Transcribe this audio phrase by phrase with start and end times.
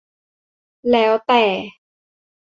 [0.91, 1.43] แล้วแต่